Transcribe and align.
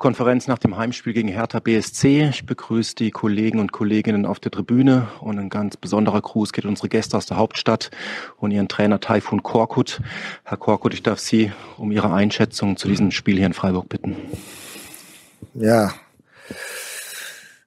Konferenz 0.00 0.48
nach 0.48 0.56
dem 0.56 0.78
Heimspiel 0.78 1.12
gegen 1.12 1.28
Hertha 1.28 1.60
BSC. 1.60 2.30
Ich 2.30 2.46
begrüße 2.46 2.94
die 2.94 3.10
Kollegen 3.10 3.58
und 3.58 3.72
Kolleginnen 3.72 4.24
auf 4.24 4.40
der 4.40 4.50
Tribüne 4.50 5.08
und 5.20 5.38
ein 5.38 5.50
ganz 5.50 5.76
besonderer 5.76 6.22
Gruß 6.22 6.54
geht 6.54 6.64
unsere 6.64 6.88
Gäste 6.88 7.14
aus 7.14 7.26
der 7.26 7.36
Hauptstadt 7.36 7.90
und 8.38 8.52
ihren 8.52 8.68
Trainer 8.68 9.00
Taifun 9.00 9.42
Korkut. 9.42 10.00
Herr 10.44 10.56
Korkut, 10.56 10.94
ich 10.94 11.02
darf 11.02 11.18
Sie 11.18 11.52
um 11.76 11.92
Ihre 11.92 12.10
Einschätzung 12.10 12.78
zu 12.78 12.88
diesem 12.88 13.10
Spiel 13.10 13.36
hier 13.36 13.44
in 13.44 13.52
Freiburg 13.52 13.90
bitten. 13.90 14.16
Ja, 15.52 15.92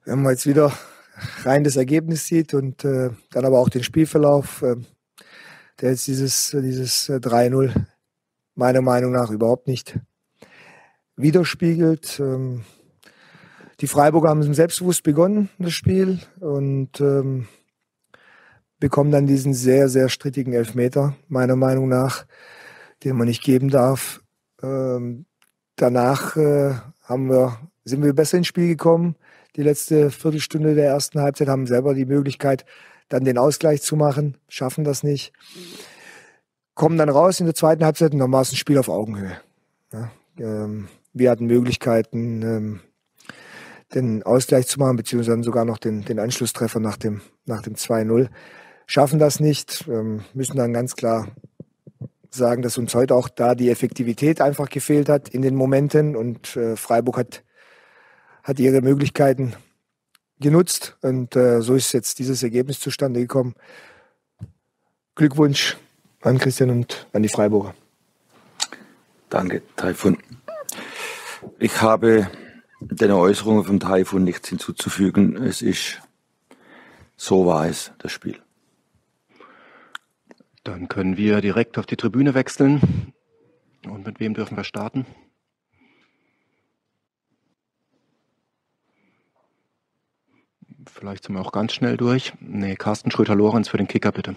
wenn 0.06 0.24
man 0.24 0.32
jetzt 0.32 0.48
wieder 0.48 0.74
rein 1.44 1.64
das 1.64 1.76
Ergebnis 1.76 2.26
sieht 2.26 2.56
und 2.56 2.84
äh, 2.84 3.12
dann 3.30 3.46
aber 3.46 3.60
auch 3.60 3.70
den 3.70 3.84
Spielverlauf, 3.84 4.64
äh, 4.64 4.78
der 5.80 5.92
jetzt 5.92 6.08
dieses, 6.08 6.50
dieses 6.50 7.08
3-0 7.08 7.70
äh, 7.70 7.74
meiner 8.56 8.82
Meinung 8.82 9.12
nach 9.12 9.30
überhaupt 9.30 9.68
nicht 9.68 10.00
widerspiegelt. 11.16 12.20
Ähm, 12.20 12.64
die 13.82 13.88
Freiburger 13.88 14.30
haben 14.30 14.54
selbstbewusst 14.54 15.04
begonnen, 15.04 15.50
das 15.60 15.74
Spiel, 15.74 16.20
und 16.40 17.02
ähm, 17.02 17.48
bekommen 18.80 19.12
dann 19.12 19.28
diesen 19.28 19.54
sehr, 19.54 19.90
sehr 19.90 20.10
strittigen 20.10 20.54
Elfmeter, 20.54 21.16
meiner 21.28 21.56
Meinung 21.56 21.88
nach, 21.90 22.26
den 23.04 23.18
man 23.18 23.28
nicht 23.28 23.44
geben 23.44 23.70
darf. 23.70 24.22
Ähm, 24.62 25.26
danach 25.76 26.38
äh, 26.38 26.74
haben 27.04 27.30
wir, 27.30 27.60
sind 27.84 28.04
wir 28.04 28.14
besser 28.14 28.38
ins 28.38 28.48
Spiel 28.48 28.68
gekommen. 28.68 29.16
Die 29.56 29.64
letzte 29.64 30.12
Viertelstunde 30.12 30.76
der 30.76 30.88
ersten 30.88 31.22
Halbzeit 31.22 31.48
haben 31.48 31.68
selber 31.68 31.94
die 31.94 32.06
Möglichkeit, 32.06 32.66
dann 33.10 33.24
den 33.24 33.38
Ausgleich 33.38 33.82
zu 33.82 33.96
machen, 33.96 34.38
schaffen 34.48 34.84
das 34.84 35.04
nicht. 35.04 35.32
Kommen 36.74 36.98
dann 36.98 37.10
raus 37.10 37.40
in 37.40 37.46
der 37.46 37.56
zweiten 37.56 37.86
Halbzeit 37.86 38.14
und 38.14 38.20
dann 38.20 38.32
war 38.32 38.42
es 38.42 38.52
ein 38.52 38.58
Spiel 38.58 38.78
auf 38.78 38.90
Augenhöhe. 38.90 39.38
Ja, 39.94 40.12
ähm, 40.38 40.90
wir 41.16 41.32
hatten 41.32 41.48
Möglichkeiten, 41.48 42.42
ähm, 42.44 42.80
den 43.94 44.24
Ausgleich 44.24 44.68
zu 44.68 44.80
machen, 44.80 44.98
beziehungsweise 44.98 45.42
sogar 45.44 45.66
noch 45.66 45.78
den, 45.78 46.04
den 46.04 46.20
Anschlusstreffer 46.20 46.80
nach 46.80 46.98
dem, 46.98 47.22
nach 47.46 47.62
dem 47.62 47.76
2-0. 47.76 48.30
Schaffen 48.86 49.18
das 49.18 49.40
nicht, 49.40 49.86
ähm, 49.88 50.24
müssen 50.34 50.58
dann 50.58 50.74
ganz 50.74 50.96
klar 50.96 51.30
sagen, 52.30 52.62
dass 52.62 52.78
uns 52.78 52.94
heute 52.94 53.16
auch 53.16 53.30
da 53.30 53.56
die 53.56 53.70
Effektivität 53.70 54.42
einfach 54.42 54.70
gefehlt 54.70 55.08
hat 55.08 55.30
in 55.30 55.42
den 55.42 55.56
Momenten 55.56 56.16
und 56.16 56.56
äh, 56.58 56.76
Freiburg 56.76 57.18
hat, 57.18 57.44
hat 58.44 58.60
ihre 58.60 58.82
Möglichkeiten 58.82 59.54
genutzt 60.40 60.98
und 61.02 61.36
äh, 61.38 61.62
so 61.62 61.76
ist 61.76 61.94
jetzt 61.94 62.20
dieses 62.20 62.44
Ergebnis 62.44 62.82
zustande 62.82 63.22
gekommen. 63.22 63.56
Glückwunsch 65.16 65.78
an 66.22 66.38
Christian 66.40 66.72
und 66.72 67.08
an 67.14 67.24
die 67.24 67.30
Freiburger. 67.30 67.74
Danke, 69.30 69.62
Taifun. 69.78 70.18
Ich 71.60 71.82
habe 71.82 72.30
den 72.80 73.12
Äußerungen 73.12 73.64
vom 73.64 73.80
Taifun 73.80 74.24
nichts 74.24 74.50
hinzuzufügen. 74.50 75.36
Es 75.38 75.62
ist, 75.62 76.02
so 77.16 77.46
war 77.46 77.68
es, 77.68 77.94
das 77.98 78.12
Spiel. 78.12 78.40
Dann 80.64 80.88
können 80.88 81.18
wir 81.18 81.42
direkt 81.42 81.78
auf 81.78 81.86
die 81.86 81.96
Tribüne 81.96 82.34
wechseln. 82.34 83.14
Und 83.86 84.06
mit 84.06 84.20
wem 84.20 84.34
dürfen 84.34 84.58
wir 84.58 84.64
starten? 84.64 85.06
Vielleicht 90.88 91.24
sind 91.24 91.36
wir 91.36 91.42
auch 91.42 91.52
ganz 91.52 91.74
schnell 91.74 91.98
durch. 91.98 92.34
Nee, 92.40 92.76
Carsten 92.76 93.12
Schröter-Lorenz 93.12 93.70
für 93.70 93.78
den 93.78 93.88
Kicker, 93.88 94.12
bitte. 94.12 94.36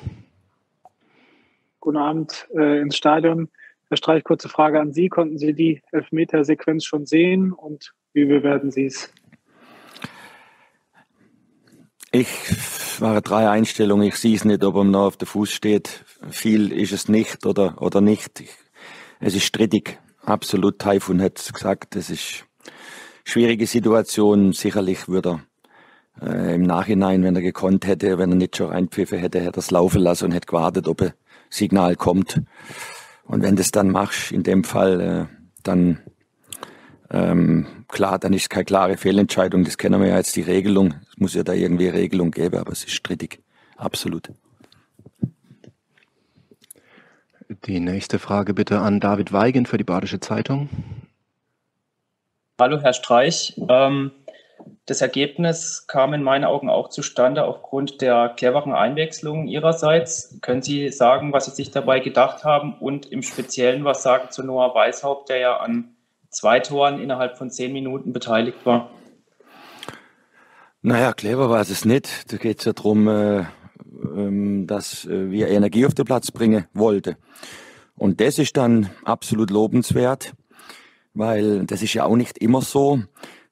Guten 1.81 1.97
Abend 1.97 2.49
äh, 2.55 2.81
ins 2.81 2.97
Stadion. 2.97 3.49
Herr 3.91 3.97
Streich, 3.97 4.23
kurze 4.23 4.51
Frage 4.51 4.81
an 4.81 4.93
Sie. 4.93 5.09
Konnten 5.09 5.39
Sie 5.39 5.55
die 5.55 5.81
Elfmetersequenz 5.93 6.85
schon 6.85 7.07
sehen 7.07 7.53
und 7.53 7.95
wie 8.13 8.27
bewerten 8.27 8.71
Sie 8.71 8.85
es? 8.85 9.11
Ich 12.13 12.29
mache 13.01 13.23
drei 13.23 13.49
Einstellungen. 13.49 14.07
Ich 14.07 14.17
sehe 14.17 14.37
es 14.37 14.45
nicht, 14.45 14.63
ob 14.63 14.77
er 14.77 14.85
noch 14.85 15.07
auf 15.07 15.17
der 15.17 15.27
Fuß 15.27 15.51
steht. 15.51 16.05
Viel 16.29 16.71
ist 16.71 16.93
es 16.93 17.09
nicht 17.09 17.47
oder, 17.47 17.81
oder 17.81 18.03
nicht. 18.03 18.43
Es 19.21 19.35
ist 19.35 19.45
strittig. 19.45 19.99
Absolut. 20.23 20.79
Taifun 20.79 21.23
hat 21.23 21.39
es 21.39 21.53
gesagt. 21.53 21.97
Es 21.97 22.11
ist 22.11 22.45
schwierige 23.25 23.67
Situation. 23.67 24.53
Sicherlich 24.53 25.09
würde 25.09 25.41
er 26.21 26.51
äh, 26.51 26.55
im 26.57 26.63
Nachhinein, 26.63 27.23
wenn 27.23 27.37
er 27.37 27.43
gekonnt 27.43 27.87
hätte, 27.87 28.19
wenn 28.19 28.33
er 28.33 28.37
nicht 28.37 28.57
schon 28.57 28.69
reinpfiffen 28.69 29.19
hätte, 29.19 29.41
hätte 29.41 29.57
er 29.57 29.59
es 29.59 29.71
laufen 29.71 30.03
lassen 30.03 30.27
und 30.27 30.33
hätte 30.33 30.47
gewartet, 30.47 30.89
ob 30.89 31.01
ein 31.01 31.13
Signal 31.49 31.97
kommt. 31.97 32.43
Und 33.29 33.43
wenn 33.43 33.57
du 33.57 33.61
das 33.61 33.71
dann 33.71 33.91
machst, 33.91 34.33
in 34.33 34.43
dem 34.43 34.65
Fall, 34.65 35.01
äh, 35.01 35.27
dann 35.63 36.01
ähm, 37.11 37.67
klar, 37.89 38.19
dann 38.19 38.33
ist 38.33 38.43
es 38.43 38.49
keine 38.49 38.65
klare 38.65 38.97
Fehlentscheidung. 38.97 39.65
Das 39.65 39.79
kennen 39.79 40.01
wir 40.01 40.09
ja 40.09 40.17
jetzt 40.17 40.35
die 40.35 40.43
Regelung. 40.43 40.95
Es 41.11 41.19
muss 41.19 41.35
ja 41.35 41.43
da 41.43 41.53
irgendwie 41.53 41.89
eine 41.89 41.99
Regelung 41.99 42.31
geben, 42.31 42.59
aber 42.59 42.73
es 42.73 42.85
ist 42.85 42.93
strittig. 42.93 43.41
Absolut. 43.77 44.31
Die 47.67 47.81
nächste 47.81 48.19
Frage 48.19 48.55
bitte 48.55 48.81
an 48.81 48.99
David 49.01 49.33
Weigen 49.33 49.67
für 49.67 49.79
die 49.79 49.85
Badische 49.85 50.21
Zeitung. 50.21 50.69
Hallo, 52.61 52.81
Herr 52.81 52.93
Streich. 52.93 53.61
Ähm, 53.69 54.11
das 54.89 55.03
Ergebnis 55.03 55.87
kam 55.87 56.15
in 56.15 56.23
meinen 56.23 56.45
Augen 56.45 56.71
auch 56.71 56.89
zustande 56.89 57.45
aufgrund 57.45 58.01
der 58.01 58.31
cleveren 58.31 58.73
Einwechslungen 58.73 59.47
Ihrerseits. 59.47 60.39
Können 60.41 60.63
Sie 60.63 60.89
sagen, 60.89 61.31
was 61.33 61.45
Sie 61.45 61.51
sich 61.51 61.71
dabei 61.71 62.01
gedacht 62.01 62.43
haben 62.45 62.73
und 62.81 63.05
im 63.13 63.23
Speziellen 63.23 63.85
was 63.85 64.03
sagen 64.03 64.31
zu 64.31 64.43
Noah 64.43 64.75
Weishaupt, 64.75 65.29
der 65.29 65.39
ja 65.39 65.57
an 65.59 65.95
zwei 66.31 66.61
Toren 66.61 67.03
innerhalb 67.03 67.37
von 67.37 67.51
zehn 67.51 67.71
Minuten 67.75 68.15
beteiligt 68.15 68.65
war? 68.65 68.91
Naja, 70.81 71.13
clever 71.13 71.51
war 71.51 71.61
es 71.61 71.85
nicht. 71.85 72.33
Da 72.33 72.39
geht 72.39 72.61
es 72.61 72.65
ja 72.65 72.73
darum, 72.73 73.09
äh, 73.09 73.41
äh, 73.41 74.65
dass 74.65 75.07
wir 75.07 75.49
Energie 75.49 75.85
auf 75.85 75.93
den 75.93 76.07
Platz 76.07 76.31
bringen 76.31 76.67
wollten. 76.73 77.17
Und 77.95 78.23
das 78.23 78.39
ist 78.39 78.57
dann 78.57 78.89
absolut 79.05 79.51
lobenswert, 79.51 80.33
weil 81.13 81.67
das 81.67 81.83
ist 81.83 81.93
ja 81.93 82.05
auch 82.05 82.17
nicht 82.17 82.39
immer 82.39 82.63
so 82.63 83.01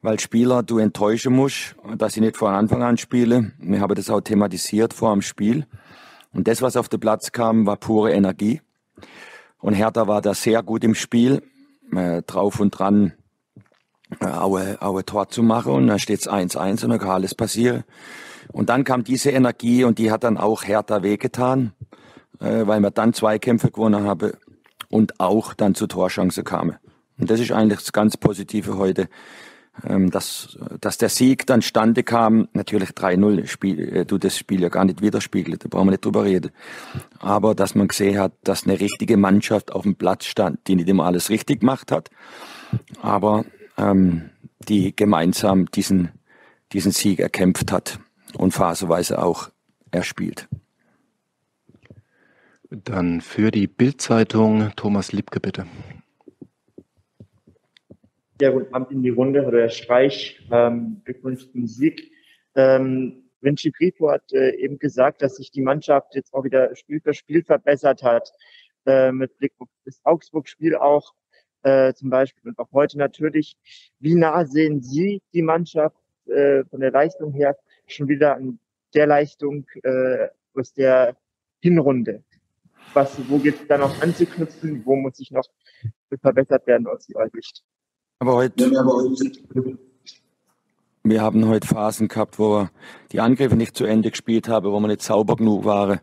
weil 0.06 0.20
Spieler 0.20 0.62
du 0.62 0.78
enttäuschen 0.78 1.34
musst, 1.34 1.74
dass 1.98 2.12
sie 2.12 2.20
nicht 2.20 2.36
von 2.36 2.54
Anfang 2.54 2.80
an 2.80 2.96
spielen. 2.96 3.54
Wir 3.58 3.80
haben 3.80 3.96
das 3.96 4.08
auch 4.08 4.20
thematisiert 4.20 4.94
vor 4.94 5.12
dem 5.12 5.20
Spiel. 5.20 5.66
Und 6.32 6.46
das, 6.46 6.62
was 6.62 6.76
auf 6.76 6.88
den 6.88 7.00
Platz 7.00 7.32
kam, 7.32 7.66
war 7.66 7.76
pure 7.76 8.12
Energie. 8.12 8.60
Und 9.58 9.74
Hertha 9.74 10.06
war 10.06 10.22
da 10.22 10.32
sehr 10.32 10.62
gut 10.62 10.84
im 10.84 10.94
Spiel, 10.94 11.42
äh, 11.92 12.22
drauf 12.22 12.60
und 12.60 12.70
dran, 12.70 13.14
äh, 14.20 14.26
auch, 14.26 14.60
auch 14.78 14.96
ein 14.96 15.06
Tor 15.06 15.28
zu 15.28 15.42
machen. 15.42 15.72
Und 15.72 15.88
dann 15.88 15.98
steht 15.98 16.20
es 16.20 16.28
1-1 16.28 16.84
und 16.84 16.90
dann 16.90 17.00
kann 17.00 17.10
alles 17.10 17.34
passieren. 17.34 17.82
Und 18.52 18.68
dann 18.68 18.84
kam 18.84 19.02
diese 19.02 19.32
Energie 19.32 19.82
und 19.82 19.98
die 19.98 20.12
hat 20.12 20.22
dann 20.22 20.38
auch 20.38 20.62
Hertha 20.62 21.02
wehgetan, 21.02 21.72
äh, 22.38 22.64
weil 22.64 22.78
wir 22.78 22.92
dann 22.92 23.12
zwei 23.12 23.40
Kämpfe 23.40 23.72
gewonnen 23.72 24.04
haben 24.04 24.34
und 24.88 25.18
auch 25.18 25.52
dann 25.52 25.74
zu 25.74 25.88
Torchancen 25.88 26.44
kamen. 26.44 26.76
Und 27.18 27.28
das 27.28 27.40
ist 27.40 27.50
eigentlich 27.50 27.80
das 27.80 27.92
ganz 27.92 28.16
Positive 28.16 28.78
heute. 28.78 29.08
Ähm, 29.84 30.10
dass, 30.10 30.59
dass 30.81 30.97
der 30.97 31.10
Sieg 31.10 31.47
dann 31.47 31.60
stande 31.60 32.03
kam, 32.03 32.48
natürlich 32.54 32.91
3-0 32.91 33.47
Spiel, 33.47 33.94
äh, 33.94 34.06
du 34.06 34.16
das 34.16 34.38
Spiel 34.38 34.62
ja 34.62 34.70
gar 34.70 34.84
nicht 34.84 35.03
widerspiegelt, 35.03 35.64
da 35.64 35.69
brauchen 35.69 35.88
wir 35.88 35.92
nicht 35.92 36.04
drüber 36.04 36.25
reden. 36.25 36.50
Aber 37.19 37.54
dass 37.54 37.75
man 37.75 37.88
gesehen 37.88 38.19
hat, 38.19 38.32
dass 38.42 38.65
eine 38.65 38.81
richtige 38.81 39.16
Mannschaft 39.16 39.72
auf 39.72 39.82
dem 39.82 39.94
Platz 39.94 40.25
stand, 40.25 40.66
die 40.66 40.76
nicht 40.76 40.88
immer 40.88 41.04
alles 41.04 41.28
richtig 41.28 41.60
gemacht 41.60 41.92
hat, 41.92 42.10
aber 43.03 43.44
ähm, 43.76 44.31
die 44.60 44.97
gemeinsam 44.97 45.70
diesen, 45.70 46.10
diesen 46.72 46.92
Sieg 46.92 47.20
erkämpft 47.20 47.70
hat 47.70 47.98
und 48.38 48.53
phasenweise 48.53 49.22
auch 49.22 49.50
erspielt. 49.91 50.48
Dann 52.70 53.20
für 53.20 53.50
die 53.50 53.66
Bildzeitung 53.66 54.72
Thomas 54.75 55.12
Liebke 55.12 55.38
bitte. 55.38 55.66
Ja, 58.38 58.50
guten 58.50 58.74
Abend 58.74 58.91
in 58.91 59.02
die 59.02 59.08
Runde, 59.08 59.47
oder 59.47 59.60
Herr 59.60 59.70
Streich. 59.70 60.47
Ähm, 60.53 61.00
Glückwunsch 61.06 61.50
zum 61.50 61.66
Sieg. 61.66 62.12
Ähm, 62.54 63.30
Vinci 63.41 63.71
Grifo 63.71 64.10
hat 64.10 64.30
äh, 64.30 64.50
eben 64.56 64.78
gesagt, 64.78 65.22
dass 65.22 65.36
sich 65.36 65.50
die 65.50 65.62
Mannschaft 65.62 66.15
jetzt 66.15 66.34
auch 66.34 66.44
wieder 66.44 66.77
Spiel 66.77 67.00
für 67.00 67.15
Spiel 67.15 67.42
verbessert 67.42 68.03
hat. 68.03 68.30
Äh, 68.84 69.10
mit 69.10 69.38
Blick 69.38 69.54
auf 69.59 69.68
das 69.86 70.00
Augsburg-Spiel 70.04 70.77
auch 70.77 71.15
äh, 71.62 71.94
zum 71.94 72.10
Beispiel 72.10 72.50
und 72.50 72.59
auch 72.59 72.71
heute 72.72 72.98
natürlich. 72.98 73.56
Wie 74.00 74.15
nah 74.15 74.44
sehen 74.44 74.83
Sie 74.83 75.22
die 75.33 75.41
Mannschaft 75.41 75.97
äh, 76.27 76.62
von 76.65 76.80
der 76.80 76.91
Leistung 76.91 77.33
her 77.33 77.56
schon 77.86 78.06
wieder 78.06 78.36
an 78.36 78.59
der 78.92 79.06
Leistung 79.06 79.66
äh, 79.83 80.28
aus 80.53 80.74
der 80.74 81.16
Hinrunde? 81.60 82.22
Was, 82.92 83.18
wo 83.30 83.38
geht 83.38 83.62
es 83.62 83.66
da 83.66 83.78
noch 83.78 84.03
anzuknüpfen? 84.03 84.84
Wo 84.84 84.94
muss 84.94 85.16
sich 85.16 85.30
noch 85.30 85.48
verbessert 86.21 86.66
werden 86.66 86.86
aus 86.86 87.09
Ihrer 87.09 87.30
Sicht? 87.30 87.65
Aber 88.18 88.34
heute, 88.34 88.71
wir 91.04 91.21
haben 91.21 91.48
heute 91.48 91.68
Phasen 91.68 92.09
gehabt, 92.09 92.39
wo 92.39 92.51
wir 92.51 92.71
die 93.13 93.21
Angriffe 93.21 93.57
nicht 93.57 93.77
zu 93.77 93.84
Ende 93.84 94.10
gespielt 94.10 94.48
haben, 94.48 94.72
wo 94.72 94.80
wir 94.80 94.89
nicht 94.89 95.03
sauber 95.03 95.36
genug 95.36 95.66
waren 95.66 96.01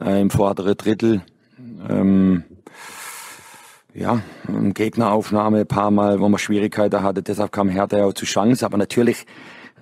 äh, 0.00 0.20
im 0.20 0.30
vorderen 0.30 0.76
Drittel. 0.78 1.22
Ähm, 1.88 2.44
ja, 3.92 4.22
Gegneraufnahme 4.48 5.60
ein 5.60 5.66
paar 5.66 5.90
Mal, 5.90 6.20
wo 6.20 6.28
man 6.30 6.38
Schwierigkeiten 6.38 7.02
hatte. 7.02 7.22
Deshalb 7.22 7.52
kam 7.52 7.68
Hertha 7.68 7.98
ja 7.98 8.06
auch 8.06 8.14
zu 8.14 8.24
Chance. 8.24 8.64
Aber 8.64 8.78
natürlich 8.78 9.26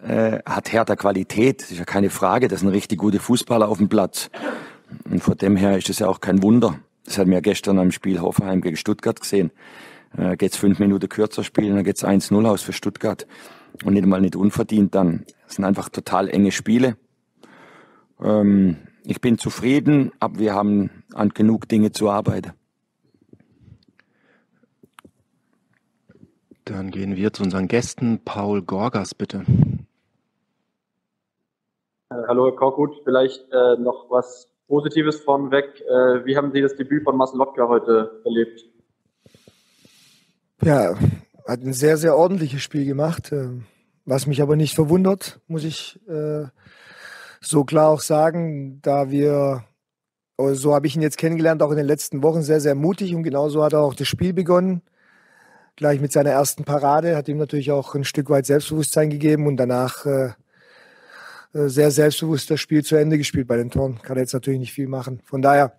äh, 0.06 0.40
hat 0.44 0.72
Hertha 0.72 0.96
Qualität, 0.96 1.62
das 1.62 1.70
ist 1.70 1.78
ja 1.78 1.84
keine 1.84 2.10
Frage. 2.10 2.48
Das 2.48 2.60
sind 2.60 2.70
richtig 2.70 2.98
gute 2.98 3.20
Fußballer 3.20 3.68
auf 3.68 3.78
dem 3.78 3.88
Platz. 3.88 4.28
Und 5.08 5.22
von 5.22 5.36
dem 5.38 5.56
her 5.56 5.78
ist 5.78 5.88
das 5.88 6.00
ja 6.00 6.08
auch 6.08 6.20
kein 6.20 6.42
Wunder. 6.42 6.80
Das 7.04 7.18
hat 7.18 7.28
mir 7.28 7.42
gestern 7.42 7.78
am 7.78 7.92
Spiel 7.92 8.20
Hoffenheim 8.20 8.60
gegen 8.60 8.76
Stuttgart 8.76 9.20
gesehen. 9.20 9.52
Äh, 10.16 10.36
geht's 10.36 10.56
fünf 10.56 10.78
Minuten 10.78 11.08
kürzer 11.08 11.42
spielen, 11.44 11.74
dann 11.74 11.84
geht's 11.84 12.04
1-0 12.04 12.46
aus 12.48 12.62
für 12.62 12.72
Stuttgart. 12.72 13.26
Und 13.84 13.94
nicht 13.94 14.06
mal 14.06 14.20
nicht 14.20 14.36
unverdient 14.36 14.94
dann. 14.94 15.24
Das 15.46 15.56
sind 15.56 15.64
einfach 15.64 15.88
total 15.88 16.28
enge 16.28 16.52
Spiele. 16.52 16.96
Ähm, 18.22 18.76
ich 19.04 19.20
bin 19.20 19.38
zufrieden, 19.38 20.12
aber 20.20 20.38
wir 20.38 20.54
haben 20.54 20.90
an 21.12 21.30
genug 21.30 21.68
Dinge 21.68 21.92
zu 21.92 22.08
arbeiten. 22.08 22.52
Dann 26.64 26.90
gehen 26.90 27.16
wir 27.16 27.32
zu 27.32 27.42
unseren 27.42 27.68
Gästen. 27.68 28.20
Paul 28.24 28.62
Gorgas, 28.62 29.14
bitte. 29.14 29.44
Äh, 32.10 32.14
hallo, 32.28 32.46
Herr 32.46 32.56
Korkut. 32.56 33.02
Vielleicht 33.04 33.44
äh, 33.52 33.76
noch 33.76 34.06
was 34.08 34.48
Positives 34.68 35.20
vorneweg. 35.20 35.82
Äh, 35.82 36.24
wie 36.24 36.36
haben 36.36 36.52
Sie 36.52 36.62
das 36.62 36.74
Debüt 36.76 37.04
von 37.04 37.16
Marcel 37.16 37.38
Lotka 37.38 37.68
heute 37.68 38.22
erlebt? 38.24 38.64
Ja, 40.64 40.94
hat 41.46 41.62
ein 41.62 41.74
sehr, 41.74 41.96
sehr 41.98 42.16
ordentliches 42.16 42.62
Spiel 42.62 42.86
gemacht. 42.86 43.32
Äh, 43.32 43.48
was 44.06 44.26
mich 44.26 44.42
aber 44.42 44.56
nicht 44.56 44.74
verwundert, 44.74 45.40
muss 45.46 45.62
ich 45.62 46.00
äh, 46.08 46.44
so 47.40 47.64
klar 47.64 47.90
auch 47.90 48.00
sagen, 48.00 48.80
da 48.82 49.10
wir, 49.10 49.64
so 50.38 50.74
habe 50.74 50.86
ich 50.86 50.96
ihn 50.96 51.02
jetzt 51.02 51.18
kennengelernt, 51.18 51.62
auch 51.62 51.70
in 51.70 51.76
den 51.76 51.86
letzten 51.86 52.22
Wochen 52.22 52.42
sehr, 52.42 52.60
sehr 52.60 52.74
mutig 52.74 53.14
und 53.14 53.22
genauso 53.22 53.62
hat 53.62 53.74
er 53.74 53.80
auch 53.80 53.94
das 53.94 54.08
Spiel 54.08 54.32
begonnen 54.32 54.82
gleich 55.76 56.00
mit 56.00 56.12
seiner 56.12 56.30
ersten 56.30 56.64
Parade, 56.64 57.16
hat 57.16 57.28
ihm 57.28 57.38
natürlich 57.38 57.72
auch 57.72 57.94
ein 57.94 58.04
Stück 58.04 58.30
weit 58.30 58.46
Selbstbewusstsein 58.46 59.10
gegeben 59.10 59.46
und 59.46 59.56
danach 59.56 60.06
äh, 60.06 60.32
äh, 61.52 61.68
sehr 61.68 61.90
selbstbewusst 61.90 62.50
das 62.50 62.60
Spiel 62.60 62.84
zu 62.84 62.96
Ende 62.96 63.18
gespielt 63.18 63.48
bei 63.48 63.56
den 63.56 63.70
Toren. 63.70 64.00
Kann 64.02 64.16
er 64.16 64.22
jetzt 64.22 64.34
natürlich 64.34 64.60
nicht 64.60 64.72
viel 64.72 64.88
machen. 64.88 65.20
Von 65.24 65.42
daher 65.42 65.76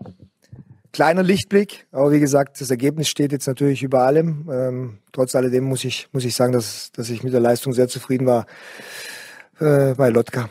kleiner 0.96 1.24
Lichtblick, 1.24 1.88
aber 1.92 2.14
wie 2.14 2.22
gesagt, 2.22 2.62
das 2.62 2.72
Ergebnis 2.72 3.10
steht 3.10 3.34
jetzt 3.34 3.48
natürlich 3.48 3.84
über 3.84 4.04
allem. 4.04 4.50
Ähm, 4.50 5.00
trotz 5.12 5.36
alledem 5.36 5.66
muss 5.66 5.84
ich, 5.84 6.08
muss 6.14 6.24
ich 6.24 6.34
sagen, 6.34 6.54
dass, 6.54 6.94
dass 6.94 7.10
ich 7.10 7.22
mit 7.22 7.34
der 7.34 7.42
Leistung 7.42 7.74
sehr 7.74 7.90
zufrieden 7.90 8.26
war 8.26 8.46
äh, 9.60 9.94
bei 9.94 10.08
Lotka. 10.08 10.50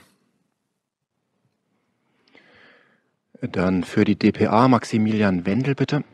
Dann 3.41 3.85
für 3.85 4.05
die 4.05 4.17
DPA 4.17 4.69
Maximilian 4.69 5.46
Wendel, 5.46 5.75
bitte. 5.75 6.05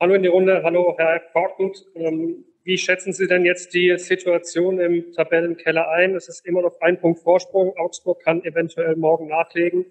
Hallo 0.00 0.14
in 0.14 0.24
die 0.24 0.28
Runde, 0.28 0.62
hallo 0.64 0.96
Herr 0.98 1.20
Korkut. 1.32 1.86
Ähm, 1.94 2.44
wie 2.64 2.78
schätzen 2.78 3.12
Sie 3.12 3.28
denn 3.28 3.44
jetzt 3.44 3.74
die 3.74 3.96
Situation 3.96 4.80
im 4.80 5.12
Tabellenkeller 5.12 5.88
ein? 5.88 6.16
Es 6.16 6.28
ist 6.28 6.44
immer 6.44 6.62
noch 6.62 6.80
ein 6.80 7.00
Punkt 7.00 7.20
Vorsprung. 7.20 7.76
Augsburg 7.76 8.20
kann 8.24 8.42
eventuell 8.42 8.96
morgen 8.96 9.28
nachlegen. 9.28 9.86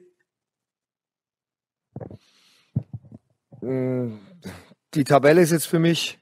Hm, 3.62 4.20
die 4.94 5.04
Tabelle 5.04 5.42
ist 5.42 5.52
jetzt 5.52 5.68
für 5.68 5.80
mich 5.80 6.20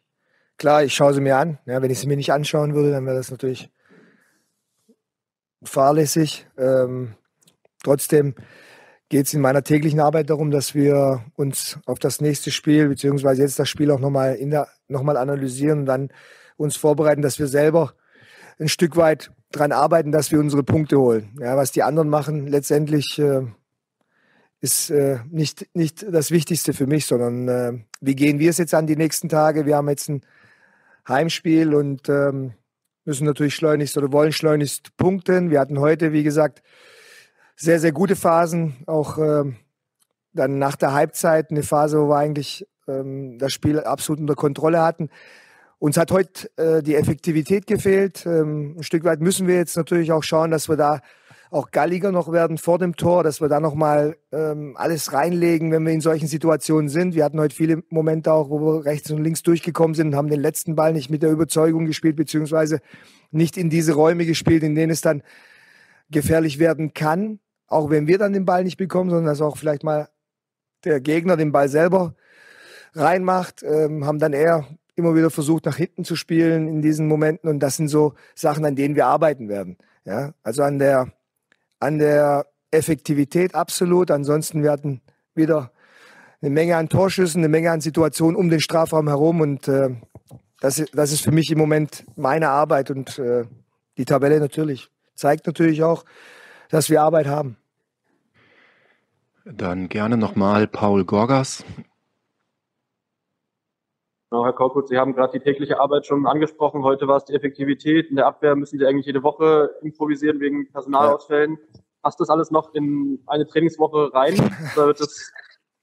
klar, 0.57 0.83
ich 0.83 0.93
schaue 0.93 1.13
sie 1.13 1.21
mir 1.21 1.37
an. 1.37 1.59
Ja, 1.65 1.81
wenn 1.81 1.91
ich 1.91 1.99
sie 1.99 2.07
mir 2.07 2.17
nicht 2.17 2.31
anschauen 2.31 2.73
würde, 2.73 2.91
dann 2.91 3.05
wäre 3.05 3.17
das 3.17 3.31
natürlich 3.31 3.69
fahrlässig. 5.63 6.47
Ähm, 6.57 7.15
trotzdem 7.83 8.35
geht 9.09 9.27
es 9.27 9.33
in 9.33 9.41
meiner 9.41 9.63
täglichen 9.63 9.99
Arbeit 9.99 10.29
darum, 10.29 10.51
dass 10.51 10.73
wir 10.73 11.23
uns 11.35 11.79
auf 11.85 11.99
das 11.99 12.21
nächste 12.21 12.51
Spiel, 12.51 12.87
beziehungsweise 12.87 13.41
jetzt 13.41 13.59
das 13.59 13.69
Spiel 13.69 13.91
auch 13.91 13.99
nochmal 13.99 14.37
noch 14.87 15.05
analysieren 15.05 15.79
und 15.79 15.85
dann 15.85 16.09
uns 16.57 16.75
vorbereiten, 16.75 17.21
dass 17.21 17.39
wir 17.39 17.47
selber 17.47 17.93
ein 18.59 18.69
Stück 18.69 18.95
weit 18.95 19.31
daran 19.51 19.71
arbeiten, 19.71 20.11
dass 20.11 20.31
wir 20.31 20.39
unsere 20.39 20.63
Punkte 20.63 20.99
holen. 20.99 21.37
Ja, 21.39 21.57
was 21.57 21.71
die 21.71 21.83
anderen 21.83 22.09
machen, 22.09 22.47
letztendlich 22.47 23.19
äh, 23.19 23.41
ist 24.65 24.89
äh, 24.89 25.19
nicht, 25.29 25.67
nicht 25.75 26.03
das 26.11 26.31
Wichtigste 26.31 26.73
für 26.73 26.87
mich, 26.87 27.05
sondern 27.05 27.47
äh, 27.47 27.73
wie 28.01 28.15
gehen 28.15 28.39
wir 28.39 28.49
es 28.49 28.57
jetzt 28.57 28.73
an 28.73 28.87
die 28.87 28.95
nächsten 28.95 29.29
Tage? 29.29 29.67
Wir 29.67 29.75
haben 29.75 29.89
jetzt 29.89 30.09
ein 30.09 30.21
Heimspiel 31.07 31.75
und 31.75 32.09
ähm, 32.09 32.53
müssen 33.05 33.27
natürlich 33.27 33.53
schleunigst 33.53 33.95
oder 33.95 34.11
wollen 34.11 34.31
schleunigst 34.31 34.97
punkten. 34.97 35.51
Wir 35.51 35.59
hatten 35.59 35.79
heute, 35.79 36.13
wie 36.13 36.23
gesagt, 36.23 36.63
sehr, 37.55 37.79
sehr 37.79 37.91
gute 37.91 38.15
Phasen. 38.15 38.75
Auch 38.87 39.19
ähm, 39.19 39.57
dann 40.33 40.57
nach 40.57 40.75
der 40.75 40.93
Halbzeit 40.93 41.51
eine 41.51 41.61
Phase, 41.61 42.01
wo 42.01 42.09
wir 42.09 42.17
eigentlich 42.17 42.65
ähm, 42.87 43.37
das 43.37 43.53
Spiel 43.53 43.79
absolut 43.79 44.19
unter 44.19 44.33
Kontrolle 44.33 44.81
hatten. 44.81 45.09
Uns 45.79 45.97
hat 45.97 46.11
heute 46.11 46.49
äh, 46.57 46.81
die 46.81 46.95
Effektivität 46.95 47.67
gefehlt. 47.67 48.25
Ähm, 48.25 48.75
ein 48.77 48.83
Stück 48.83 49.03
weit 49.03 49.21
müssen 49.21 49.47
wir 49.47 49.55
jetzt 49.55 49.77
natürlich 49.77 50.11
auch 50.11 50.23
schauen, 50.23 50.51
dass 50.51 50.69
wir 50.69 50.77
da 50.77 51.01
auch 51.51 51.71
galliger 51.71 52.11
noch 52.11 52.31
werden 52.31 52.57
vor 52.57 52.79
dem 52.79 52.95
Tor, 52.95 53.23
dass 53.23 53.39
wir 53.39 53.47
da 53.47 53.59
nochmal 53.59 54.17
ähm, 54.31 54.75
alles 54.77 55.13
reinlegen, 55.13 55.71
wenn 55.71 55.85
wir 55.85 55.93
in 55.93 56.01
solchen 56.01 56.27
Situationen 56.27 56.89
sind. 56.89 57.15
Wir 57.15 57.23
hatten 57.23 57.39
heute 57.39 57.55
viele 57.55 57.83
Momente 57.89 58.33
auch, 58.33 58.49
wo 58.49 58.59
wir 58.59 58.85
rechts 58.85 59.11
und 59.11 59.23
links 59.23 59.43
durchgekommen 59.43 59.93
sind 59.93 60.07
und 60.07 60.15
haben 60.15 60.29
den 60.29 60.41
letzten 60.41 60.75
Ball 60.75 60.91
nicht 60.91 61.09
mit 61.09 61.23
der 61.23 61.31
Überzeugung 61.31 61.85
gespielt, 61.85 62.15
beziehungsweise 62.15 62.79
nicht 63.31 63.57
in 63.57 63.69
diese 63.69 63.93
Räume 63.93 64.25
gespielt, 64.25 64.63
in 64.63 64.75
denen 64.75 64.91
es 64.91 65.01
dann 65.01 65.23
gefährlich 66.09 66.59
werden 66.59 66.93
kann 66.93 67.39
auch 67.67 67.89
wenn 67.89 68.07
wir 68.07 68.17
dann 68.17 68.33
den 68.33 68.45
Ball 68.45 68.63
nicht 68.63 68.77
bekommen, 68.77 69.09
sondern 69.09 69.27
dass 69.27 69.41
auch 69.41 69.57
vielleicht 69.57 69.83
mal 69.83 70.09
der 70.83 71.01
Gegner 71.01 71.37
den 71.37 71.51
Ball 71.51 71.69
selber 71.69 72.15
reinmacht, 72.93 73.63
ähm, 73.63 74.05
haben 74.05 74.19
dann 74.19 74.33
eher 74.33 74.67
immer 74.95 75.15
wieder 75.15 75.29
versucht, 75.29 75.65
nach 75.65 75.75
hinten 75.75 76.05
zu 76.05 76.15
spielen 76.15 76.67
in 76.67 76.81
diesen 76.81 77.07
Momenten. 77.07 77.49
Und 77.49 77.59
das 77.59 77.77
sind 77.77 77.87
so 77.87 78.13
Sachen, 78.33 78.65
an 78.65 78.75
denen 78.75 78.95
wir 78.95 79.07
arbeiten 79.07 79.49
werden. 79.49 79.77
Ja, 80.05 80.33
also 80.43 80.63
an 80.63 80.79
der, 80.79 81.11
an 81.79 81.99
der 81.99 82.45
Effektivität 82.71 83.55
absolut. 83.55 84.11
Ansonsten 84.11 84.63
wir 84.63 84.71
hatten 84.71 85.01
wieder 85.33 85.71
eine 86.41 86.51
Menge 86.51 86.77
an 86.77 86.89
Torschüssen, 86.89 87.41
eine 87.41 87.49
Menge 87.49 87.71
an 87.71 87.81
Situationen 87.81 88.35
um 88.35 88.49
den 88.49 88.61
Strafraum 88.61 89.07
herum. 89.07 89.41
Und 89.41 89.67
äh, 89.67 89.95
das, 90.61 90.83
das 90.93 91.11
ist 91.11 91.21
für 91.21 91.31
mich 91.31 91.51
im 91.51 91.57
Moment 91.57 92.05
meine 92.15 92.49
Arbeit. 92.49 92.91
Und 92.91 93.19
äh, 93.19 93.45
die 93.97 94.05
Tabelle 94.05 94.39
natürlich 94.39 94.89
zeigt 95.15 95.47
natürlich 95.47 95.83
auch, 95.83 96.05
dass 96.69 96.89
wir 96.89 97.01
Arbeit 97.01 97.27
haben. 97.27 97.57
Dann 99.45 99.89
gerne 99.89 100.17
nochmal 100.17 100.67
Paul 100.67 101.05
Gorgas. 101.05 101.63
Genau, 104.35 104.43
Herr 104.43 104.51
Korkut, 104.51 104.89
Sie 104.89 104.97
haben 104.97 105.13
gerade 105.15 105.31
die 105.31 105.39
tägliche 105.39 105.79
Arbeit 105.79 106.05
schon 106.05 106.27
angesprochen. 106.27 106.83
Heute 106.83 107.07
war 107.07 107.15
es 107.15 107.23
die 107.23 107.33
Effektivität. 107.33 108.09
In 108.09 108.17
der 108.17 108.27
Abwehr 108.27 108.57
müssen 108.57 108.77
Sie 108.77 108.85
eigentlich 108.85 109.05
jede 109.05 109.23
Woche 109.23 109.69
improvisieren 109.81 110.41
wegen 110.41 110.69
Personalausfällen. 110.73 111.51
Ja. 111.53 111.79
Passt 112.01 112.19
das 112.19 112.29
alles 112.29 112.51
noch 112.51 112.73
in 112.73 113.23
eine 113.27 113.47
Trainingswoche 113.47 114.13
rein? 114.13 114.33
Oder 114.75 114.87
wird 114.87 114.99
das 114.99 115.31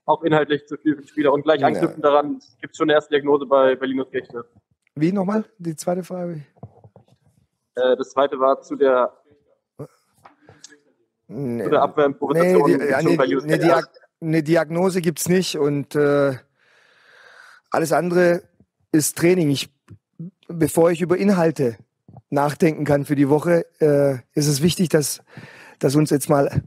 auch 0.04 0.22
inhaltlich 0.22 0.66
zu 0.66 0.76
viel 0.76 0.96
für 0.96 1.00
die 1.00 1.08
Spieler? 1.08 1.32
Und 1.32 1.44
gleich 1.44 1.64
anknüpfen 1.64 2.02
ja. 2.02 2.10
daran, 2.10 2.40
gibt 2.60 2.72
es 2.72 2.76
schon 2.76 2.90
eine 2.90 2.92
erste 2.92 3.14
Diagnose 3.14 3.46
bei, 3.46 3.74
bei 3.74 3.86
Linus 3.86 4.10
Gechte. 4.10 4.44
Wie 4.96 5.12
nochmal? 5.12 5.46
Die 5.56 5.74
zweite 5.74 6.02
Frage? 6.02 6.42
Äh, 7.74 7.96
das 7.96 8.10
zweite 8.10 8.38
war 8.38 8.60
zu 8.60 8.76
der 8.76 9.14
Nee, 11.26 11.64
Oder 11.64 11.80
Abwehrimprovisation? 11.80 12.70
Nee, 12.70 12.86
die, 12.86 12.94
eine, 12.94 13.58
Diag 13.58 13.88
eine 14.20 14.42
Diagnose 14.42 15.00
gibt 15.00 15.20
es 15.20 15.30
nicht 15.30 15.56
und 15.56 15.94
äh, 15.94 16.34
alles 17.72 17.92
andere 17.92 18.42
ist 18.92 19.16
Training. 19.16 19.50
Ich, 19.50 19.70
bevor 20.48 20.90
ich 20.90 21.00
über 21.00 21.16
Inhalte 21.16 21.76
nachdenken 22.30 22.84
kann 22.84 23.04
für 23.04 23.16
die 23.16 23.28
Woche, 23.28 23.66
äh, 23.80 24.18
ist 24.38 24.46
es 24.46 24.62
wichtig, 24.62 24.88
dass, 24.88 25.22
dass 25.78 25.96
uns 25.96 26.10
jetzt 26.10 26.28
mal 26.28 26.62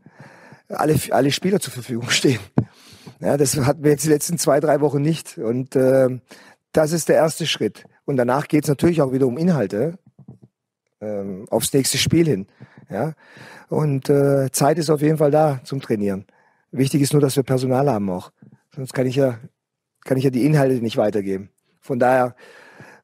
alle, 0.67 0.99
alle 1.11 1.31
Spieler 1.31 1.59
zur 1.59 1.73
Verfügung 1.73 2.09
stehen. 2.09 2.39
Ja, 3.19 3.37
das 3.37 3.55
hatten 3.57 3.83
wir 3.83 3.91
jetzt 3.91 4.05
die 4.05 4.09
letzten 4.09 4.37
zwei, 4.37 4.59
drei 4.59 4.81
Wochen 4.81 5.01
nicht. 5.01 5.37
Und 5.37 5.75
äh, 5.75 6.19
das 6.71 6.91
ist 6.91 7.09
der 7.09 7.15
erste 7.15 7.47
Schritt. 7.47 7.85
Und 8.05 8.17
danach 8.17 8.47
geht 8.47 8.63
es 8.63 8.69
natürlich 8.69 9.01
auch 9.01 9.13
wieder 9.13 9.27
um 9.27 9.37
Inhalte 9.37 9.97
ähm, 11.01 11.45
aufs 11.49 11.73
nächste 11.73 11.97
Spiel 11.97 12.25
hin. 12.25 12.47
Ja? 12.89 13.13
Und 13.69 14.09
äh, 14.09 14.51
Zeit 14.51 14.77
ist 14.77 14.89
auf 14.89 15.01
jeden 15.01 15.17
Fall 15.17 15.31
da 15.31 15.61
zum 15.63 15.81
Trainieren. 15.81 16.25
Wichtig 16.71 17.01
ist 17.01 17.13
nur, 17.13 17.21
dass 17.21 17.35
wir 17.35 17.43
Personal 17.43 17.89
haben 17.89 18.09
auch. 18.09 18.31
Sonst 18.75 18.93
kann 18.93 19.07
ich 19.07 19.15
ja, 19.15 19.39
kann 20.03 20.17
ich 20.17 20.23
ja 20.23 20.29
die 20.29 20.45
Inhalte 20.45 20.75
nicht 20.75 20.97
weitergeben. 20.97 21.49
Von 21.85 21.99
daher 21.99 22.35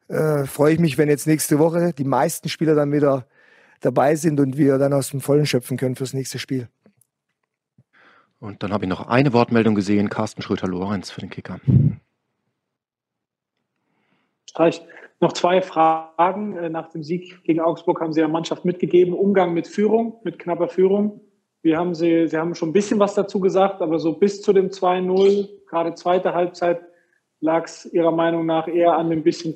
äh, 0.07 0.45
freue 0.45 0.73
ich 0.73 0.79
mich, 0.79 0.97
wenn 0.97 1.07
jetzt 1.07 1.27
nächste 1.27 1.59
Woche 1.59 1.93
die 1.93 2.03
meisten 2.03 2.49
Spieler 2.49 2.73
dann 2.73 2.91
wieder 2.91 3.27
dabei 3.79 4.15
sind 4.15 4.39
und 4.39 4.57
wir 4.57 4.79
dann 4.79 4.91
aus 4.91 5.11
dem 5.11 5.21
Vollen 5.21 5.45
schöpfen 5.45 5.77
können 5.77 5.95
fürs 5.95 6.13
nächste 6.13 6.39
Spiel. 6.39 6.67
Und 8.39 8.63
dann 8.63 8.73
habe 8.73 8.85
ich 8.85 8.89
noch 8.89 9.07
eine 9.07 9.33
Wortmeldung 9.33 9.75
gesehen, 9.75 10.09
Carsten 10.09 10.41
Schröter-Lorenz 10.41 11.11
für 11.11 11.21
den 11.21 11.29
Kicker. 11.29 11.59
Streich. 14.49 14.81
Noch 15.19 15.33
zwei 15.33 15.61
Fragen. 15.61 16.57
Äh, 16.57 16.69
nach 16.69 16.89
dem 16.89 17.03
Sieg 17.03 17.43
gegen 17.43 17.59
Augsburg 17.59 18.01
haben 18.01 18.13
Sie 18.13 18.19
der 18.19 18.29
Mannschaft 18.29 18.65
mitgegeben, 18.65 19.13
Umgang 19.13 19.53
mit 19.53 19.67
Führung, 19.67 20.19
mit 20.23 20.39
knapper 20.39 20.69
Führung. 20.69 21.21
Wie 21.61 21.75
haben 21.77 21.93
Sie, 21.93 22.27
Sie 22.27 22.35
haben 22.35 22.55
schon 22.55 22.69
ein 22.69 22.73
bisschen 22.73 22.97
was 22.97 23.13
dazu 23.13 23.39
gesagt, 23.39 23.83
aber 23.83 23.99
so 23.99 24.13
bis 24.13 24.41
zu 24.41 24.53
dem 24.53 24.69
2-0, 24.69 25.47
gerade 25.67 25.93
zweite 25.93 26.33
Halbzeit, 26.33 26.81
Lag 27.41 27.65
es 27.65 27.85
Ihrer 27.91 28.11
Meinung 28.11 28.45
nach 28.45 28.67
eher 28.67 28.93
an 28.93 29.09
dem 29.09 29.23
bisschen, 29.23 29.55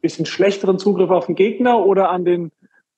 bisschen 0.00 0.24
schlechteren 0.24 0.78
Zugriff 0.78 1.10
auf 1.10 1.26
den 1.26 1.34
Gegner 1.34 1.84
oder 1.84 2.10
an 2.10 2.24
den 2.24 2.52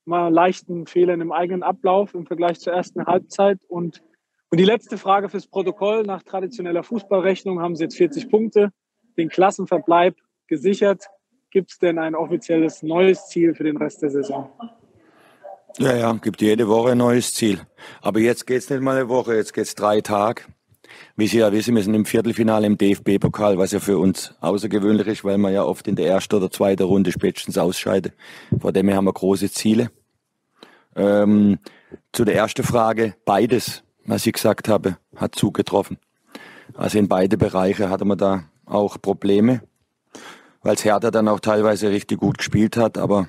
mal 0.04 0.28
leichten 0.28 0.86
Fehlern 0.86 1.20
im 1.20 1.32
eigenen 1.32 1.62
Ablauf 1.62 2.14
im 2.14 2.26
Vergleich 2.26 2.60
zur 2.60 2.72
ersten 2.72 3.06
Halbzeit? 3.06 3.58
Und, 3.68 4.02
und 4.50 4.60
die 4.60 4.64
letzte 4.64 4.98
Frage 4.98 5.28
fürs 5.28 5.46
Protokoll. 5.46 6.02
Nach 6.04 6.22
traditioneller 6.22 6.82
Fußballrechnung 6.82 7.60
haben 7.60 7.76
Sie 7.76 7.84
jetzt 7.84 7.96
40 7.96 8.30
Punkte, 8.30 8.72
den 9.16 9.28
Klassenverbleib 9.28 10.16
gesichert. 10.46 11.06
Gibt 11.50 11.72
es 11.72 11.78
denn 11.78 11.98
ein 11.98 12.14
offizielles 12.14 12.82
neues 12.82 13.28
Ziel 13.28 13.54
für 13.54 13.64
den 13.64 13.78
Rest 13.78 14.02
der 14.02 14.10
Saison? 14.10 14.50
Ja, 15.78 15.94
ja, 15.94 16.12
gibt 16.12 16.40
jede 16.40 16.68
Woche 16.68 16.92
ein 16.92 16.98
neues 16.98 17.34
Ziel. 17.34 17.60
Aber 18.00 18.20
jetzt 18.20 18.46
geht's 18.46 18.70
nicht 18.70 18.80
mal 18.82 18.96
eine 18.96 19.08
Woche, 19.08 19.34
jetzt 19.34 19.52
geht's 19.52 19.74
drei 19.74 20.00
Tage. 20.00 20.42
Wie 21.16 21.26
Sie 21.26 21.38
ja 21.38 21.52
wissen, 21.52 21.74
wir 21.74 21.82
sind 21.82 21.94
im 21.94 22.04
Viertelfinale 22.04 22.66
im 22.66 22.78
DFB-Pokal, 22.78 23.58
was 23.58 23.72
ja 23.72 23.80
für 23.80 23.98
uns 23.98 24.34
außergewöhnlich 24.40 25.06
ist, 25.06 25.24
weil 25.24 25.38
man 25.38 25.52
ja 25.52 25.64
oft 25.64 25.88
in 25.88 25.96
der 25.96 26.06
ersten 26.06 26.36
oder 26.36 26.50
zweiten 26.50 26.82
Runde 26.82 27.12
spätestens 27.12 27.58
ausscheidet. 27.58 28.12
Vor 28.60 28.72
dem 28.72 28.88
her 28.88 28.96
haben 28.96 29.06
wir 29.06 29.12
große 29.12 29.50
Ziele. 29.50 29.90
Ähm, 30.94 31.58
zu 32.12 32.24
der 32.24 32.36
ersten 32.36 32.62
Frage, 32.62 33.14
beides, 33.24 33.82
was 34.04 34.26
ich 34.26 34.32
gesagt 34.32 34.68
habe, 34.68 34.96
hat 35.14 35.34
zugetroffen. 35.34 35.98
Also 36.74 36.98
in 36.98 37.08
beide 37.08 37.36
Bereiche 37.36 37.90
hatte 37.90 38.04
man 38.04 38.18
da 38.18 38.44
auch 38.64 39.00
Probleme, 39.00 39.62
weil 40.62 40.76
Hertha 40.76 41.10
dann 41.10 41.28
auch 41.28 41.40
teilweise 41.40 41.90
richtig 41.90 42.18
gut 42.18 42.38
gespielt 42.38 42.76
hat, 42.76 42.98
aber 42.98 43.28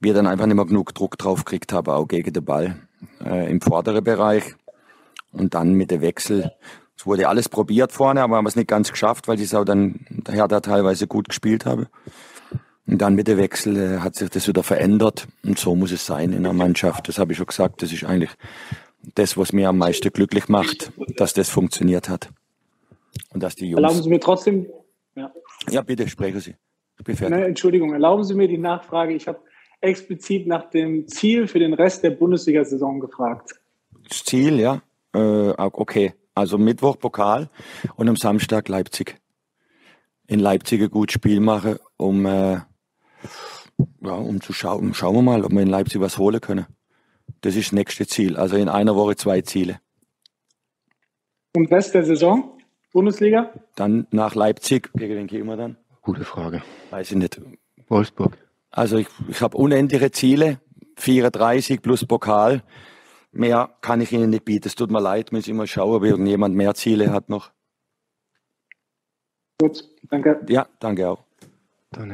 wir 0.00 0.14
dann 0.14 0.26
einfach 0.26 0.46
nicht 0.46 0.56
mehr 0.56 0.64
genug 0.64 0.94
Druck 0.94 1.18
drauf 1.18 1.44
gekriegt 1.44 1.72
haben, 1.72 1.92
auch 1.92 2.06
gegen 2.06 2.32
den 2.32 2.44
Ball 2.44 2.76
äh, 3.24 3.50
im 3.50 3.60
vorderen 3.60 4.02
Bereich. 4.02 4.54
Und 5.32 5.54
dann 5.54 5.74
mit 5.74 5.90
dem 5.90 6.00
Wechsel, 6.00 6.52
es 6.96 7.06
wurde 7.06 7.28
alles 7.28 7.48
probiert 7.48 7.92
vorne, 7.92 8.22
aber 8.22 8.36
haben 8.36 8.46
es 8.46 8.56
nicht 8.56 8.68
ganz 8.68 8.90
geschafft, 8.90 9.28
weil 9.28 9.36
ich 9.38 9.44
es 9.44 9.54
auch 9.54 9.64
dann 9.64 10.06
der 10.08 10.34
Hertha 10.34 10.60
teilweise 10.60 11.06
gut 11.06 11.28
gespielt 11.28 11.66
habe. 11.66 11.88
Und 12.86 12.98
dann 13.02 13.14
mit 13.14 13.28
dem 13.28 13.36
Wechsel 13.36 13.76
äh, 13.76 13.98
hat 13.98 14.14
sich 14.14 14.30
das 14.30 14.48
wieder 14.48 14.62
verändert. 14.62 15.28
Und 15.44 15.58
so 15.58 15.74
muss 15.74 15.92
es 15.92 16.06
sein 16.06 16.32
in 16.32 16.42
der 16.42 16.54
Mannschaft. 16.54 17.06
Das 17.06 17.18
habe 17.18 17.32
ich 17.32 17.38
schon 17.38 17.46
gesagt. 17.46 17.82
Das 17.82 17.92
ist 17.92 18.04
eigentlich 18.04 18.30
das, 19.14 19.36
was 19.36 19.52
mir 19.52 19.68
am 19.68 19.78
meisten 19.78 20.10
glücklich 20.10 20.48
macht, 20.48 20.90
dass 21.16 21.34
das 21.34 21.50
funktioniert 21.50 22.08
hat. 22.08 22.30
Und 23.30 23.42
dass 23.42 23.56
die 23.56 23.66
Jungs. 23.66 23.82
Erlauben 23.82 24.02
Sie 24.02 24.08
mir 24.08 24.20
trotzdem. 24.20 24.66
Ja, 25.14 25.30
ja 25.70 25.82
bitte, 25.82 26.08
sprechen 26.08 26.40
Sie. 26.40 26.54
Ich 26.98 27.04
bin 27.04 27.14
fertig. 27.14 27.36
Nein, 27.36 27.48
Entschuldigung, 27.48 27.92
erlauben 27.92 28.24
Sie 28.24 28.34
mir 28.34 28.48
die 28.48 28.58
Nachfrage. 28.58 29.14
Ich 29.14 29.28
habe 29.28 29.38
explizit 29.80 30.46
nach 30.46 30.70
dem 30.70 31.06
Ziel 31.08 31.46
für 31.46 31.58
den 31.58 31.74
Rest 31.74 32.02
der 32.02 32.10
Bundesliga-Saison 32.10 33.00
gefragt. 33.00 33.60
Das 34.08 34.24
Ziel, 34.24 34.58
ja. 34.58 34.82
Äh, 35.14 35.52
okay. 35.56 36.14
Also 36.34 36.56
Mittwoch 36.56 36.98
Pokal 36.98 37.50
und 37.96 38.08
am 38.08 38.16
Samstag 38.16 38.68
Leipzig. 38.68 39.16
In 40.26 40.38
Leipzig 40.38 40.82
ein 40.82 40.90
gutes 40.90 41.14
Spiel 41.14 41.40
machen, 41.40 41.78
um, 41.96 42.26
äh, 42.26 42.60
ja, 44.02 44.12
um 44.12 44.40
zu 44.40 44.52
schauen. 44.52 44.94
Schauen 44.94 45.16
wir 45.16 45.22
mal, 45.22 45.44
ob 45.44 45.52
wir 45.52 45.62
in 45.62 45.68
Leipzig 45.68 46.00
was 46.00 46.18
holen 46.18 46.40
können. 46.40 46.66
Das 47.40 47.56
ist 47.56 47.68
das 47.68 47.72
nächste 47.72 48.06
Ziel. 48.06 48.36
Also 48.36 48.56
in 48.56 48.68
einer 48.68 48.94
Woche 48.94 49.16
zwei 49.16 49.40
Ziele. 49.40 49.80
Und 51.56 51.72
Rest 51.72 51.94
der 51.94 52.04
Saison? 52.04 52.58
Bundesliga? 52.92 53.52
Dann 53.74 54.06
nach 54.10 54.34
Leipzig. 54.34 54.90
Gegen 54.94 55.16
wen 55.16 55.26
gehen 55.26 55.46
wir 55.46 55.56
dann? 55.56 55.76
Gute 56.02 56.24
Frage. 56.24 56.62
Weiß 56.90 57.10
ich 57.10 57.16
nicht. 57.16 57.40
Wolfsburg. 57.88 58.38
Also 58.70 58.98
ich, 58.98 59.08
ich 59.28 59.40
habe 59.40 59.56
unendliche 59.56 60.10
Ziele, 60.10 60.60
34 60.96 61.82
plus 61.82 62.04
Pokal. 62.04 62.62
Mehr 63.38 63.70
kann 63.82 64.00
ich 64.00 64.10
Ihnen 64.10 64.30
nicht 64.30 64.44
bieten. 64.44 64.66
Es 64.66 64.74
tut 64.74 64.90
mir 64.90 65.00
leid, 65.00 65.30
muss 65.30 65.42
ich 65.42 65.50
immer 65.50 65.68
schauen, 65.68 65.94
ob 65.94 66.02
irgendjemand 66.02 66.56
mehr 66.56 66.74
Ziele 66.74 67.12
hat 67.12 67.28
noch. 67.28 67.52
Gut, 69.60 69.88
danke. 70.10 70.44
Ja, 70.48 70.66
danke 70.80 71.08
auch. 71.08 71.22
Dann 71.92 72.10